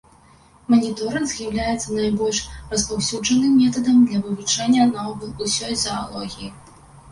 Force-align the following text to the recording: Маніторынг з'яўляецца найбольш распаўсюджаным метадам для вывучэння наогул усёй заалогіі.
Маніторынг 0.73 1.27
з'яўляецца 1.31 1.97
найбольш 1.97 2.39
распаўсюджаным 2.71 3.53
метадам 3.61 4.01
для 4.09 4.25
вывучэння 4.25 4.91
наогул 4.97 5.39
усёй 5.49 5.81
заалогіі. 5.87 6.53